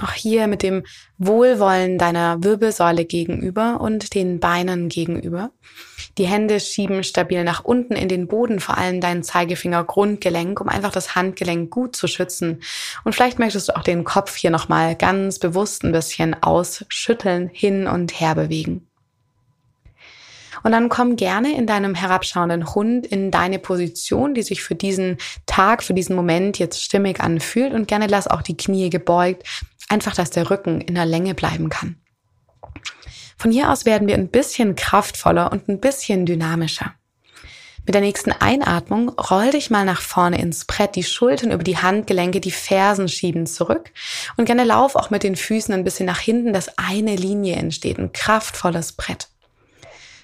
Auch 0.02 0.12
hier 0.12 0.46
mit 0.46 0.62
dem 0.62 0.84
Wohlwollen 1.18 1.98
deiner 1.98 2.42
Wirbelsäule 2.42 3.04
gegenüber 3.04 3.80
und 3.80 4.14
den 4.14 4.40
Beinen 4.40 4.88
gegenüber. 4.88 5.50
Die 6.18 6.26
Hände 6.26 6.58
schieben 6.60 7.04
stabil 7.04 7.44
nach 7.44 7.64
unten 7.64 7.94
in 7.94 8.08
den 8.08 8.26
Boden, 8.26 8.60
vor 8.60 8.78
allem 8.78 9.00
dein 9.00 9.22
Zeigefinger 9.22 9.84
Grundgelenk, 9.84 10.60
um 10.60 10.68
einfach 10.68 10.92
das 10.92 11.14
Handgelenk 11.14 11.70
gut 11.70 11.96
zu 11.96 12.06
schützen. 12.06 12.62
Und 13.04 13.14
vielleicht 13.14 13.38
möchtest 13.38 13.68
du 13.68 13.76
auch 13.76 13.82
den 13.82 14.04
Kopf 14.04 14.36
hier 14.36 14.50
nochmal 14.50 14.96
ganz 14.96 15.38
bewusst 15.38 15.84
ein 15.84 15.92
bisschen 15.92 16.34
ausschütteln, 16.42 17.50
hin 17.52 17.86
und 17.86 18.20
her 18.20 18.34
bewegen. 18.34 18.86
Und 20.62 20.72
dann 20.72 20.88
komm 20.88 21.16
gerne 21.16 21.56
in 21.56 21.66
deinem 21.66 21.94
herabschauenden 21.94 22.74
Hund 22.74 23.06
in 23.06 23.30
deine 23.30 23.58
Position, 23.58 24.34
die 24.34 24.42
sich 24.42 24.62
für 24.62 24.74
diesen 24.74 25.16
Tag, 25.46 25.82
für 25.82 25.94
diesen 25.94 26.16
Moment 26.16 26.58
jetzt 26.58 26.82
stimmig 26.82 27.20
anfühlt 27.20 27.72
und 27.72 27.88
gerne 27.88 28.06
lass 28.06 28.28
auch 28.28 28.42
die 28.42 28.56
Knie 28.56 28.90
gebeugt, 28.90 29.44
einfach, 29.90 30.14
dass 30.14 30.30
der 30.30 30.50
Rücken 30.50 30.80
in 30.80 30.94
der 30.94 31.06
Länge 31.06 31.34
bleiben 31.34 31.68
kann. 31.68 31.96
Von 33.36 33.50
hier 33.50 33.70
aus 33.70 33.86
werden 33.86 34.06
wir 34.06 34.14
ein 34.14 34.28
bisschen 34.28 34.76
kraftvoller 34.76 35.50
und 35.50 35.68
ein 35.68 35.80
bisschen 35.80 36.26
dynamischer. 36.26 36.94
Mit 37.86 37.94
der 37.94 38.02
nächsten 38.02 38.32
Einatmung 38.32 39.08
roll 39.08 39.50
dich 39.50 39.70
mal 39.70 39.84
nach 39.84 40.02
vorne 40.02 40.40
ins 40.40 40.66
Brett, 40.66 40.94
die 40.96 41.02
Schultern 41.02 41.50
über 41.50 41.64
die 41.64 41.78
Handgelenke, 41.78 42.40
die 42.40 42.50
Fersen 42.50 43.08
schieben 43.08 43.46
zurück 43.46 43.90
und 44.36 44.44
gerne 44.44 44.64
lauf 44.64 44.94
auch 44.94 45.10
mit 45.10 45.22
den 45.22 45.36
Füßen 45.36 45.72
ein 45.74 45.84
bisschen 45.84 46.06
nach 46.06 46.20
hinten, 46.20 46.52
dass 46.52 46.76
eine 46.78 47.16
Linie 47.16 47.56
entsteht, 47.56 47.98
ein 47.98 48.12
kraftvolles 48.12 48.92
Brett. 48.92 49.28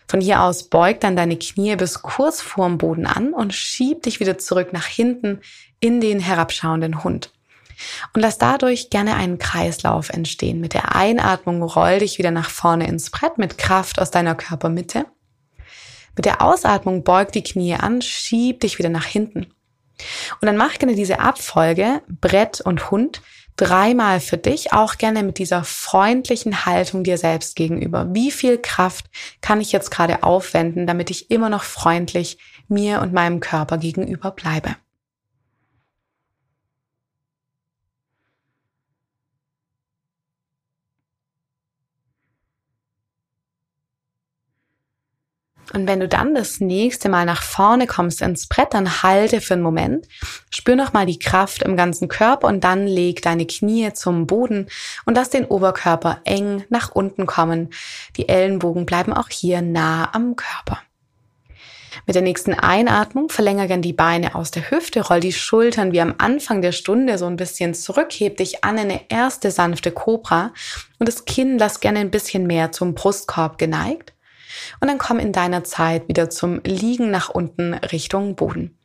Von 0.06 0.20
hier 0.20 0.42
aus 0.42 0.64
beug 0.64 1.00
dann 1.00 1.16
deine 1.16 1.38
Knie 1.38 1.74
bis 1.76 2.02
kurz 2.02 2.40
vorm 2.40 2.78
Boden 2.78 3.06
an 3.06 3.32
und 3.32 3.54
schieb 3.54 4.02
dich 4.02 4.20
wieder 4.20 4.38
zurück 4.38 4.72
nach 4.72 4.86
hinten 4.86 5.40
in 5.80 6.00
den 6.00 6.20
herabschauenden 6.20 7.02
Hund. 7.02 7.32
Und 8.14 8.20
lass 8.20 8.38
dadurch 8.38 8.90
gerne 8.90 9.14
einen 9.16 9.38
Kreislauf 9.38 10.10
entstehen. 10.10 10.60
Mit 10.60 10.74
der 10.74 10.94
Einatmung 10.94 11.62
roll 11.62 11.98
dich 11.98 12.18
wieder 12.18 12.30
nach 12.30 12.50
vorne 12.50 12.86
ins 12.86 13.10
Brett 13.10 13.38
mit 13.38 13.58
Kraft 13.58 14.00
aus 14.00 14.10
deiner 14.10 14.34
Körpermitte. 14.34 15.06
Mit 16.16 16.24
der 16.24 16.40
Ausatmung 16.42 17.04
beug 17.04 17.32
die 17.32 17.42
Knie 17.42 17.74
an, 17.74 18.00
schieb 18.00 18.60
dich 18.60 18.78
wieder 18.78 18.88
nach 18.88 19.04
hinten. 19.04 19.46
Und 20.40 20.46
dann 20.46 20.56
mach 20.56 20.78
gerne 20.78 20.94
diese 20.94 21.20
Abfolge 21.20 22.02
Brett 22.08 22.60
und 22.60 22.90
Hund 22.90 23.22
dreimal 23.56 24.20
für 24.20 24.36
dich, 24.36 24.72
auch 24.72 24.98
gerne 24.98 25.22
mit 25.22 25.38
dieser 25.38 25.64
freundlichen 25.64 26.66
Haltung 26.66 27.04
dir 27.04 27.18
selbst 27.18 27.56
gegenüber. 27.56 28.06
Wie 28.12 28.30
viel 28.30 28.58
Kraft 28.58 29.06
kann 29.40 29.60
ich 29.60 29.72
jetzt 29.72 29.90
gerade 29.90 30.22
aufwenden, 30.22 30.86
damit 30.86 31.10
ich 31.10 31.30
immer 31.30 31.48
noch 31.48 31.62
freundlich 31.64 32.38
mir 32.68 33.00
und 33.00 33.12
meinem 33.12 33.40
Körper 33.40 33.78
gegenüber 33.78 34.30
bleibe? 34.30 34.76
Und 45.72 45.86
wenn 45.86 46.00
du 46.00 46.08
dann 46.08 46.34
das 46.34 46.60
nächste 46.60 47.08
Mal 47.08 47.24
nach 47.24 47.42
vorne 47.42 47.86
kommst 47.86 48.22
ins 48.22 48.46
Brett, 48.46 48.74
dann 48.74 49.02
halte 49.02 49.40
für 49.40 49.54
einen 49.54 49.62
Moment, 49.62 50.06
spür 50.50 50.76
nochmal 50.76 51.06
die 51.06 51.18
Kraft 51.18 51.62
im 51.62 51.76
ganzen 51.76 52.08
Körper 52.08 52.46
und 52.48 52.62
dann 52.64 52.86
leg 52.86 53.22
deine 53.22 53.46
Knie 53.46 53.92
zum 53.92 54.26
Boden 54.26 54.68
und 55.04 55.16
lass 55.16 55.30
den 55.30 55.44
Oberkörper 55.44 56.20
eng 56.24 56.64
nach 56.68 56.90
unten 56.94 57.26
kommen. 57.26 57.70
Die 58.16 58.28
Ellenbogen 58.28 58.86
bleiben 58.86 59.12
auch 59.12 59.28
hier 59.28 59.62
nah 59.62 60.14
am 60.14 60.36
Körper. 60.36 60.80
Mit 62.06 62.14
der 62.14 62.22
nächsten 62.22 62.54
Einatmung 62.54 63.30
verlängere 63.30 63.66
gern 63.66 63.82
die 63.82 63.92
Beine 63.92 64.34
aus 64.36 64.52
der 64.52 64.70
Hüfte, 64.70 65.00
roll 65.00 65.18
die 65.18 65.32
Schultern 65.32 65.92
wie 65.92 66.00
am 66.00 66.14
Anfang 66.18 66.62
der 66.62 66.72
Stunde 66.72 67.18
so 67.18 67.26
ein 67.26 67.36
bisschen 67.36 67.74
zurück, 67.74 68.12
heb 68.12 68.36
dich 68.36 68.62
an 68.62 68.78
in 68.78 68.90
eine 68.90 69.00
erste 69.08 69.50
sanfte 69.50 69.90
Cobra 69.90 70.52
und 71.00 71.08
das 71.08 71.24
Kinn 71.24 71.58
lass 71.58 71.80
gerne 71.80 71.98
ein 71.98 72.12
bisschen 72.12 72.46
mehr 72.46 72.70
zum 72.70 72.94
Brustkorb 72.94 73.58
geneigt. 73.58 74.15
Und 74.80 74.88
dann 74.88 74.98
komm 74.98 75.18
in 75.18 75.32
deiner 75.32 75.64
Zeit 75.64 76.08
wieder 76.08 76.30
zum 76.30 76.60
Liegen 76.64 77.10
nach 77.10 77.28
unten 77.28 77.74
Richtung 77.74 78.36
Boden. 78.36 78.76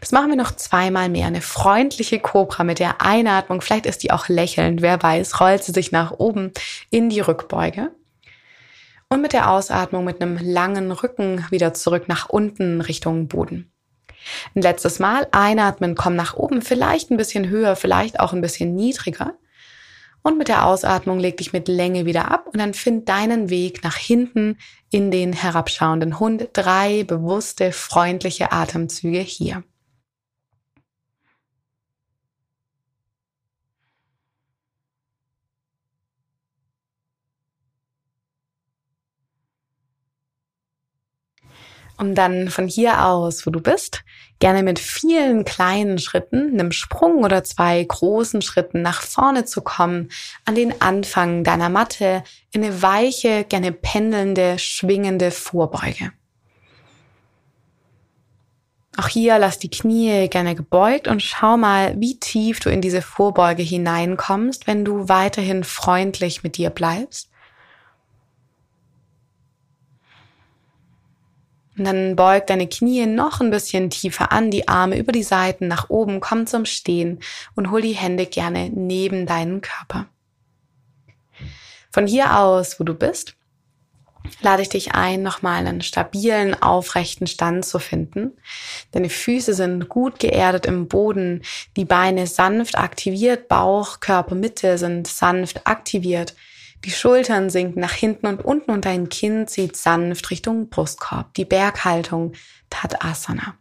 Das 0.00 0.12
machen 0.12 0.28
wir 0.28 0.36
noch 0.36 0.54
zweimal 0.54 1.08
mehr. 1.08 1.26
Eine 1.26 1.40
freundliche 1.40 2.20
Cobra 2.20 2.62
mit 2.64 2.78
der 2.78 3.02
Einatmung. 3.02 3.60
Vielleicht 3.60 3.86
ist 3.86 4.02
die 4.02 4.12
auch 4.12 4.28
lächelnd. 4.28 4.80
Wer 4.80 5.02
weiß, 5.02 5.40
rollt 5.40 5.64
sie 5.64 5.72
sich 5.72 5.90
nach 5.90 6.12
oben 6.12 6.52
in 6.90 7.08
die 7.08 7.20
Rückbeuge. 7.20 7.90
Und 9.08 9.22
mit 9.22 9.32
der 9.32 9.50
Ausatmung 9.50 10.04
mit 10.04 10.20
einem 10.20 10.38
langen 10.40 10.92
Rücken 10.92 11.44
wieder 11.50 11.74
zurück 11.74 12.08
nach 12.08 12.28
unten 12.28 12.80
Richtung 12.80 13.26
Boden. 13.26 13.72
Ein 14.54 14.62
letztes 14.62 14.98
Mal 14.98 15.26
einatmen, 15.30 15.94
komm 15.94 16.14
nach 16.14 16.34
oben, 16.34 16.60
vielleicht 16.60 17.10
ein 17.10 17.16
bisschen 17.16 17.48
höher, 17.48 17.76
vielleicht 17.76 18.20
auch 18.20 18.32
ein 18.32 18.40
bisschen 18.40 18.74
niedriger. 18.74 19.34
Und 20.22 20.38
mit 20.38 20.48
der 20.48 20.66
Ausatmung 20.66 21.18
leg 21.18 21.36
dich 21.36 21.52
mit 21.52 21.68
Länge 21.68 22.04
wieder 22.04 22.30
ab 22.30 22.46
und 22.52 22.58
dann 22.58 22.74
find 22.74 23.08
deinen 23.08 23.50
Weg 23.50 23.82
nach 23.84 23.96
hinten 23.96 24.58
in 24.90 25.10
den 25.10 25.32
herabschauenden 25.32 26.18
Hund. 26.18 26.48
Drei 26.52 27.04
bewusste, 27.04 27.72
freundliche 27.72 28.52
Atemzüge 28.52 29.20
hier. 29.20 29.62
Um 41.98 42.14
dann 42.14 42.48
von 42.48 42.68
hier 42.68 43.04
aus, 43.04 43.46
wo 43.46 43.50
du 43.50 43.60
bist, 43.60 44.02
gerne 44.38 44.62
mit 44.62 44.78
vielen 44.78 45.44
kleinen 45.44 45.98
Schritten, 45.98 46.52
einem 46.52 46.72
Sprung 46.72 47.24
oder 47.24 47.44
zwei 47.44 47.82
großen 47.82 48.40
Schritten 48.42 48.82
nach 48.82 49.02
vorne 49.02 49.44
zu 49.44 49.62
kommen, 49.62 50.10
an 50.44 50.54
den 50.54 50.80
Anfang 50.80 51.44
deiner 51.44 51.68
Matte, 51.68 52.22
in 52.52 52.64
eine 52.64 52.82
weiche, 52.82 53.44
gerne 53.44 53.72
pendelnde, 53.72 54.58
schwingende 54.58 55.30
Vorbeuge. 55.30 56.12
Auch 58.96 59.08
hier 59.08 59.38
lass 59.38 59.60
die 59.60 59.70
Knie 59.70 60.28
gerne 60.28 60.56
gebeugt 60.56 61.06
und 61.06 61.22
schau 61.22 61.56
mal, 61.56 61.94
wie 62.00 62.18
tief 62.18 62.58
du 62.58 62.68
in 62.68 62.80
diese 62.80 63.00
Vorbeuge 63.00 63.62
hineinkommst, 63.62 64.66
wenn 64.66 64.84
du 64.84 65.08
weiterhin 65.08 65.62
freundlich 65.62 66.42
mit 66.42 66.56
dir 66.56 66.70
bleibst. 66.70 67.30
Und 71.78 71.84
dann 71.84 72.16
beug 72.16 72.46
deine 72.48 72.68
Knie 72.68 73.06
noch 73.06 73.40
ein 73.40 73.50
bisschen 73.50 73.88
tiefer 73.88 74.32
an, 74.32 74.50
die 74.50 74.66
Arme 74.66 74.98
über 74.98 75.12
die 75.12 75.22
Seiten 75.22 75.68
nach 75.68 75.88
oben, 75.88 76.20
komm 76.20 76.46
zum 76.46 76.64
Stehen 76.64 77.20
und 77.54 77.70
hol 77.70 77.80
die 77.80 77.92
Hände 77.92 78.26
gerne 78.26 78.70
neben 78.70 79.26
deinen 79.26 79.60
Körper. 79.60 80.06
Von 81.90 82.06
hier 82.06 82.38
aus, 82.38 82.80
wo 82.80 82.84
du 82.84 82.94
bist, 82.94 83.34
lade 84.40 84.62
ich 84.62 84.68
dich 84.68 84.92
ein, 84.92 85.22
nochmal 85.22 85.66
einen 85.66 85.80
stabilen, 85.80 86.60
aufrechten 86.60 87.26
Stand 87.26 87.64
zu 87.64 87.78
finden. 87.78 88.32
Deine 88.92 89.08
Füße 89.08 89.54
sind 89.54 89.88
gut 89.88 90.18
geerdet 90.18 90.66
im 90.66 90.88
Boden, 90.88 91.42
die 91.76 91.84
Beine 91.84 92.26
sanft 92.26 92.76
aktiviert, 92.76 93.48
Bauch, 93.48 94.00
Körper, 94.00 94.34
Mitte 94.34 94.78
sind 94.78 95.06
sanft 95.06 95.66
aktiviert. 95.66 96.34
Die 96.84 96.90
Schultern 96.90 97.50
sinken 97.50 97.80
nach 97.80 97.92
hinten 97.92 98.26
und 98.26 98.44
unten 98.44 98.70
und 98.70 98.84
dein 98.84 99.08
Kinn 99.08 99.48
zieht 99.48 99.76
sanft 99.76 100.30
Richtung 100.30 100.68
Brustkorb. 100.68 101.34
Die 101.34 101.44
Berghaltung 101.44 102.32
Tadasana. 102.70 103.56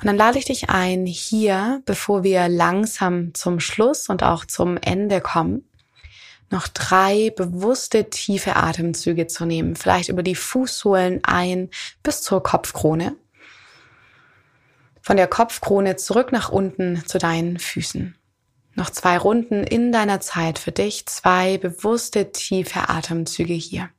Und 0.00 0.06
dann 0.06 0.16
lade 0.16 0.38
ich 0.38 0.44
dich 0.44 0.68
ein, 0.68 1.06
hier, 1.06 1.82
bevor 1.86 2.24
wir 2.24 2.48
langsam 2.48 3.34
zum 3.34 3.60
Schluss 3.60 4.08
und 4.08 4.22
auch 4.22 4.44
zum 4.44 4.76
Ende 4.76 5.20
kommen, 5.20 5.68
noch 6.50 6.68
drei 6.68 7.30
bewusste 7.30 8.10
tiefe 8.10 8.56
Atemzüge 8.56 9.26
zu 9.26 9.46
nehmen. 9.46 9.74
Vielleicht 9.74 10.08
über 10.08 10.22
die 10.22 10.34
Fußsohlen 10.34 11.20
ein 11.22 11.70
bis 12.02 12.20
zur 12.20 12.42
Kopfkrone. 12.42 13.16
Von 15.00 15.16
der 15.16 15.28
Kopfkrone 15.28 15.96
zurück 15.96 16.30
nach 16.30 16.50
unten 16.50 17.04
zu 17.06 17.18
deinen 17.18 17.58
Füßen. 17.58 18.16
Noch 18.74 18.90
zwei 18.90 19.18
Runden 19.18 19.64
in 19.64 19.92
deiner 19.92 20.20
Zeit 20.20 20.58
für 20.58 20.72
dich, 20.72 21.06
zwei 21.06 21.58
bewusste 21.58 22.32
tiefe 22.32 22.88
Atemzüge 22.88 23.54
hier. 23.54 23.90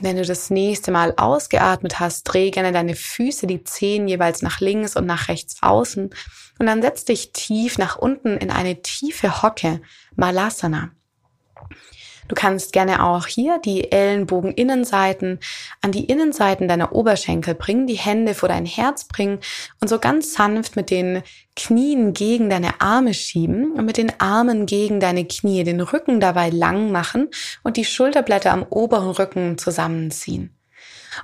Wenn 0.00 0.16
du 0.16 0.24
das 0.24 0.50
nächste 0.50 0.90
Mal 0.90 1.14
ausgeatmet 1.16 2.00
hast, 2.00 2.24
dreh 2.24 2.50
gerne 2.50 2.72
deine 2.72 2.94
Füße, 2.94 3.46
die 3.46 3.64
Zehen 3.64 4.08
jeweils 4.08 4.42
nach 4.42 4.60
links 4.60 4.94
und 4.94 5.06
nach 5.06 5.28
rechts 5.28 5.62
außen 5.62 6.10
und 6.58 6.66
dann 6.66 6.82
setz 6.82 7.04
dich 7.04 7.32
tief 7.32 7.78
nach 7.78 7.96
unten 7.96 8.36
in 8.36 8.50
eine 8.50 8.82
tiefe 8.82 9.42
Hocke, 9.42 9.80
Malasana. 10.14 10.92
Du 12.28 12.34
kannst 12.34 12.72
gerne 12.72 13.04
auch 13.04 13.26
hier 13.26 13.58
die 13.64 13.92
Ellenbogeninnenseiten 13.92 15.38
an 15.80 15.92
die 15.92 16.04
Innenseiten 16.04 16.68
deiner 16.68 16.92
Oberschenkel 16.94 17.54
bringen, 17.54 17.86
die 17.86 17.94
Hände 17.94 18.34
vor 18.34 18.48
dein 18.48 18.66
Herz 18.66 19.04
bringen 19.04 19.38
und 19.80 19.88
so 19.88 19.98
ganz 19.98 20.32
sanft 20.34 20.76
mit 20.76 20.90
den 20.90 21.22
Knien 21.54 22.12
gegen 22.12 22.50
deine 22.50 22.80
Arme 22.80 23.14
schieben 23.14 23.72
und 23.72 23.84
mit 23.84 23.96
den 23.96 24.12
Armen 24.18 24.66
gegen 24.66 25.00
deine 25.00 25.24
Knie 25.24 25.64
den 25.64 25.80
Rücken 25.80 26.20
dabei 26.20 26.50
lang 26.50 26.90
machen 26.90 27.28
und 27.62 27.76
die 27.76 27.84
Schulterblätter 27.84 28.52
am 28.52 28.64
oberen 28.68 29.10
Rücken 29.10 29.58
zusammenziehen. 29.58 30.55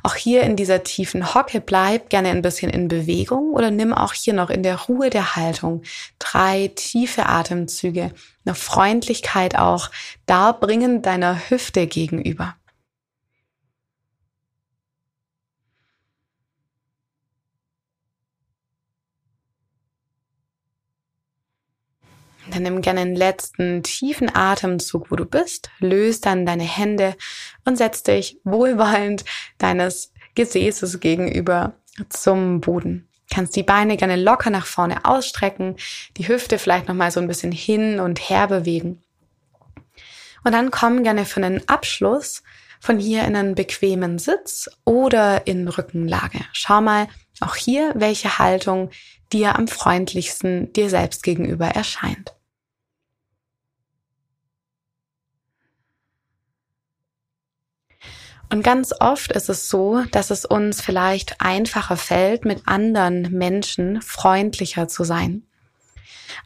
Auch 0.02 0.14
hier 0.14 0.42
in 0.42 0.56
dieser 0.56 0.82
tiefen 0.82 1.34
Hocke 1.34 1.60
bleib 1.60 2.10
gerne 2.10 2.30
ein 2.30 2.42
bisschen 2.42 2.70
in 2.70 2.88
Bewegung 2.88 3.52
oder 3.52 3.70
nimm 3.70 3.92
auch 3.92 4.12
hier 4.12 4.34
noch 4.34 4.50
in 4.50 4.62
der 4.62 4.80
Ruhe 4.80 5.10
der 5.10 5.36
Haltung 5.36 5.82
drei 6.18 6.70
tiefe 6.74 7.26
Atemzüge, 7.26 8.12
eine 8.44 8.54
Freundlichkeit 8.54 9.56
auch 9.56 9.90
darbringen 10.26 11.02
deiner 11.02 11.50
Hüfte 11.50 11.86
gegenüber. 11.86 12.54
Dann 22.52 22.64
nimm 22.64 22.82
gerne 22.82 23.00
einen 23.00 23.16
letzten 23.16 23.82
tiefen 23.82 24.34
Atemzug, 24.34 25.10
wo 25.10 25.16
du 25.16 25.24
bist, 25.24 25.70
löst 25.78 26.26
dann 26.26 26.44
deine 26.44 26.64
Hände 26.64 27.16
und 27.64 27.78
setz 27.78 28.02
dich 28.02 28.38
wohlwollend 28.44 29.24
deines 29.56 30.12
Gesäßes 30.34 31.00
gegenüber 31.00 31.74
zum 32.10 32.60
Boden. 32.60 33.08
Kannst 33.32 33.56
die 33.56 33.62
Beine 33.62 33.96
gerne 33.96 34.16
locker 34.16 34.50
nach 34.50 34.66
vorne 34.66 35.06
ausstrecken, 35.06 35.76
die 36.18 36.28
Hüfte 36.28 36.58
vielleicht 36.58 36.88
noch 36.88 36.94
mal 36.94 37.10
so 37.10 37.20
ein 37.20 37.28
bisschen 37.28 37.52
hin 37.52 38.00
und 38.00 38.18
her 38.18 38.48
bewegen. 38.48 39.02
Und 40.44 40.52
dann 40.52 40.70
komm 40.70 41.04
gerne 41.04 41.24
für 41.24 41.42
einen 41.42 41.66
Abschluss 41.70 42.42
von 42.80 42.98
hier 42.98 43.24
in 43.24 43.34
einen 43.34 43.54
bequemen 43.54 44.18
Sitz 44.18 44.68
oder 44.84 45.46
in 45.46 45.68
Rückenlage. 45.68 46.40
Schau 46.52 46.82
mal 46.82 47.08
auch 47.40 47.56
hier, 47.56 47.92
welche 47.94 48.38
Haltung 48.38 48.90
dir 49.32 49.56
am 49.56 49.68
freundlichsten 49.68 50.70
dir 50.74 50.90
selbst 50.90 51.22
gegenüber 51.22 51.68
erscheint. 51.68 52.34
Und 58.52 58.62
ganz 58.62 58.92
oft 59.00 59.32
ist 59.32 59.48
es 59.48 59.70
so, 59.70 60.02
dass 60.10 60.30
es 60.30 60.44
uns 60.44 60.82
vielleicht 60.82 61.40
einfacher 61.40 61.96
fällt, 61.96 62.44
mit 62.44 62.68
anderen 62.68 63.32
Menschen 63.32 64.02
freundlicher 64.02 64.88
zu 64.88 65.04
sein, 65.04 65.42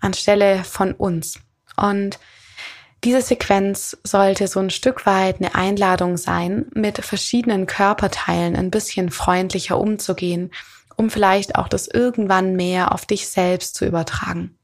anstelle 0.00 0.62
von 0.62 0.92
uns. 0.92 1.40
Und 1.76 2.20
diese 3.02 3.22
Sequenz 3.22 3.98
sollte 4.04 4.46
so 4.46 4.60
ein 4.60 4.70
Stück 4.70 5.04
weit 5.04 5.40
eine 5.40 5.56
Einladung 5.56 6.16
sein, 6.16 6.66
mit 6.74 7.04
verschiedenen 7.04 7.66
Körperteilen 7.66 8.54
ein 8.54 8.70
bisschen 8.70 9.10
freundlicher 9.10 9.76
umzugehen, 9.76 10.52
um 10.96 11.10
vielleicht 11.10 11.56
auch 11.56 11.66
das 11.66 11.88
irgendwann 11.88 12.54
mehr 12.54 12.92
auf 12.92 13.04
dich 13.04 13.28
selbst 13.28 13.74
zu 13.74 13.84
übertragen. 13.84 14.55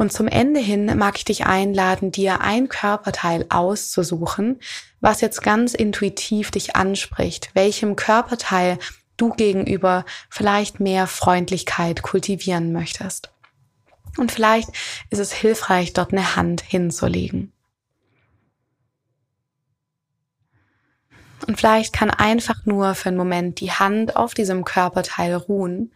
Und 0.00 0.14
zum 0.14 0.28
Ende 0.28 0.60
hin 0.60 0.96
mag 0.96 1.18
ich 1.18 1.26
dich 1.26 1.44
einladen, 1.44 2.10
dir 2.10 2.40
ein 2.40 2.70
Körperteil 2.70 3.44
auszusuchen, 3.50 4.58
was 5.00 5.20
jetzt 5.20 5.42
ganz 5.42 5.74
intuitiv 5.74 6.50
dich 6.50 6.74
anspricht, 6.74 7.50
welchem 7.52 7.96
Körperteil 7.96 8.78
du 9.18 9.28
gegenüber 9.28 10.06
vielleicht 10.30 10.80
mehr 10.80 11.06
Freundlichkeit 11.06 12.00
kultivieren 12.00 12.72
möchtest. 12.72 13.30
Und 14.16 14.32
vielleicht 14.32 14.70
ist 15.10 15.18
es 15.18 15.34
hilfreich, 15.34 15.92
dort 15.92 16.12
eine 16.12 16.34
Hand 16.34 16.62
hinzulegen. 16.62 17.52
Und 21.46 21.58
vielleicht 21.58 21.92
kann 21.92 22.08
einfach 22.08 22.64
nur 22.64 22.94
für 22.94 23.10
einen 23.10 23.18
Moment 23.18 23.60
die 23.60 23.72
Hand 23.72 24.16
auf 24.16 24.32
diesem 24.32 24.64
Körperteil 24.64 25.34
ruhen 25.34 25.92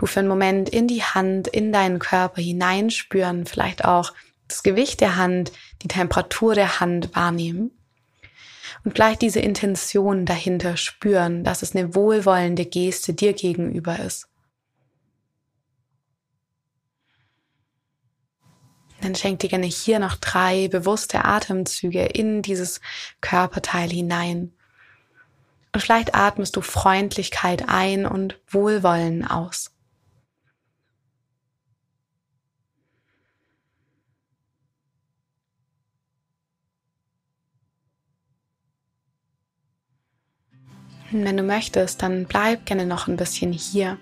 du 0.00 0.06
für 0.06 0.20
einen 0.20 0.28
Moment 0.28 0.70
in 0.70 0.88
die 0.88 1.02
Hand, 1.02 1.46
in 1.46 1.72
deinen 1.72 1.98
Körper 1.98 2.40
hineinspüren, 2.40 3.44
vielleicht 3.44 3.84
auch 3.84 4.14
das 4.48 4.62
Gewicht 4.62 5.02
der 5.02 5.16
Hand, 5.16 5.52
die 5.82 5.88
Temperatur 5.88 6.54
der 6.54 6.80
Hand 6.80 7.14
wahrnehmen. 7.14 7.70
Und 8.82 8.94
gleich 8.94 9.18
diese 9.18 9.40
Intention 9.40 10.24
dahinter 10.24 10.78
spüren, 10.78 11.44
dass 11.44 11.60
es 11.60 11.76
eine 11.76 11.94
wohlwollende 11.94 12.64
Geste 12.64 13.12
dir 13.12 13.34
gegenüber 13.34 13.98
ist. 13.98 14.26
Dann 19.02 19.14
schenk 19.14 19.40
dir 19.40 19.50
gerne 19.50 19.66
hier 19.66 19.98
noch 19.98 20.16
drei 20.16 20.68
bewusste 20.68 21.26
Atemzüge 21.26 22.06
in 22.06 22.40
dieses 22.40 22.80
Körperteil 23.20 23.90
hinein. 23.90 24.54
Und 25.74 25.80
vielleicht 25.82 26.14
atmest 26.14 26.56
du 26.56 26.62
Freundlichkeit 26.62 27.68
ein 27.68 28.06
und 28.06 28.40
Wohlwollen 28.48 29.26
aus. 29.26 29.72
Wenn 41.12 41.36
du 41.36 41.42
möchtest, 41.42 42.02
dann 42.02 42.26
bleib 42.26 42.66
gerne 42.66 42.86
noch 42.86 43.08
ein 43.08 43.16
bisschen 43.16 43.52
hier. 43.52 43.98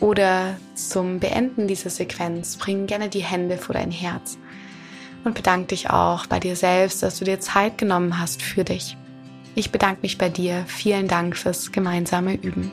Oder 0.00 0.56
zum 0.74 1.20
Beenden 1.20 1.68
dieser 1.68 1.90
Sequenz 1.90 2.56
bring 2.56 2.86
gerne 2.86 3.08
die 3.08 3.24
Hände 3.24 3.58
vor 3.58 3.74
dein 3.74 3.90
Herz 3.90 4.38
und 5.24 5.34
bedanke 5.34 5.68
dich 5.68 5.90
auch 5.90 6.26
bei 6.26 6.40
dir 6.40 6.56
selbst, 6.56 7.02
dass 7.02 7.18
du 7.18 7.24
dir 7.24 7.40
Zeit 7.40 7.78
genommen 7.78 8.18
hast 8.18 8.42
für 8.42 8.64
dich. 8.64 8.96
Ich 9.54 9.70
bedanke 9.70 10.00
mich 10.02 10.18
bei 10.18 10.28
dir. 10.28 10.64
Vielen 10.66 11.08
Dank 11.08 11.36
fürs 11.36 11.72
gemeinsame 11.72 12.34
Üben. 12.34 12.70